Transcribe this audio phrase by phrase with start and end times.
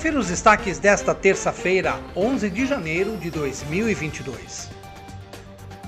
[0.00, 4.70] Confira os destaques desta terça-feira, 11 de janeiro de 2022.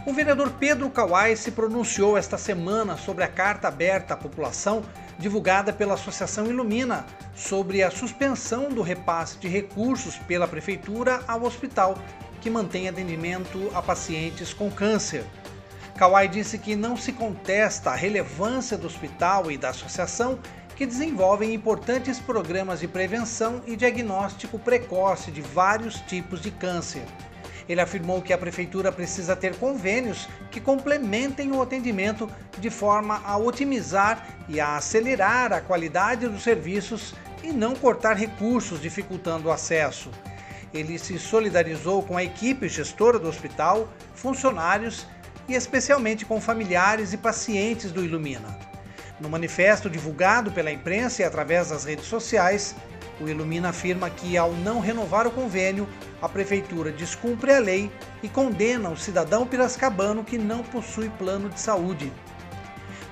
[0.04, 4.82] O vereador Pedro Kawai se pronunciou esta semana sobre a carta aberta à população
[5.18, 11.96] divulgada pela Associação Ilumina sobre a suspensão do repasse de recursos pela prefeitura ao hospital
[12.42, 15.24] que mantém atendimento a pacientes com câncer.
[15.96, 20.38] Kawai disse que não se contesta a relevância do hospital e da associação
[20.76, 27.04] que desenvolvem importantes programas de prevenção e diagnóstico precoce de vários tipos de câncer.
[27.68, 33.36] Ele afirmou que a prefeitura precisa ter convênios que complementem o atendimento de forma a
[33.36, 40.10] otimizar e a acelerar a qualidade dos serviços e não cortar recursos dificultando o acesso.
[40.72, 45.06] Ele se solidarizou com a equipe gestora do hospital, funcionários
[45.48, 48.71] e especialmente com familiares e pacientes do Ilumina.
[49.22, 52.74] No manifesto divulgado pela imprensa e através das redes sociais,
[53.20, 55.88] o Ilumina afirma que, ao não renovar o convênio,
[56.20, 57.88] a Prefeitura descumpre a lei
[58.20, 62.12] e condena o cidadão piracicabano que não possui plano de saúde.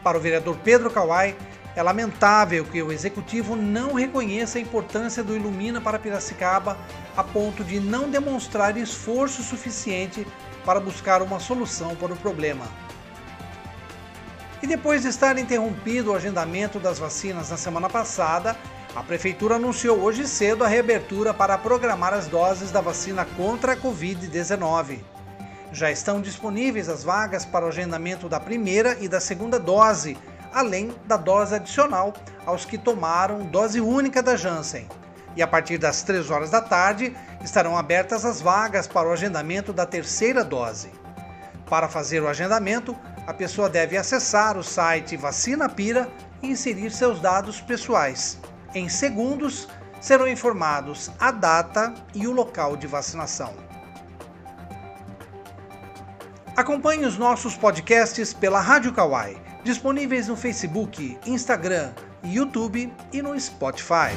[0.03, 1.37] Para o vereador Pedro Kawai,
[1.77, 6.77] é lamentável que o Executivo não reconheça a importância do Ilumina para Piracicaba
[7.17, 10.27] a ponto de não demonstrar esforço suficiente
[10.65, 12.67] para buscar uma solução para o problema.
[14.63, 18.55] E depois de estar interrompido o agendamento das vacinas na semana passada,
[18.95, 23.77] a Prefeitura anunciou hoje cedo a reabertura para programar as doses da vacina contra a
[23.77, 24.99] Covid-19.
[25.73, 30.19] Já estão disponíveis as vagas para o agendamento da primeira e da segunda dose,
[30.53, 32.13] além da dose adicional
[32.45, 34.87] aos que tomaram dose única da Janssen.
[35.37, 39.73] E a partir das 3 horas da tarde estarão abertas as vagas para o agendamento
[39.73, 40.91] da terceira dose.
[41.67, 46.11] Para fazer o agendamento, a pessoa deve acessar o site Vacina Pira
[46.43, 48.39] e inserir seus dados pessoais.
[48.75, 49.69] Em segundos,
[50.01, 53.55] serão informados a data e o local de vacinação.
[56.57, 61.93] Acompanhe os nossos podcasts pela Rádio Kawai, disponíveis no Facebook, Instagram,
[62.23, 64.15] YouTube e no Spotify.